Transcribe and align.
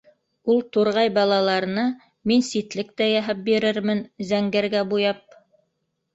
-Ул 0.51 0.61
турғай 0.77 1.11
балаларына 1.17 1.83
мин 2.31 2.41
ситлек 2.47 2.91
тә 3.03 3.11
яһап 3.11 3.45
бирермен, 3.51 4.03
зәңгәргә 4.33 4.85
буяп. 4.97 5.39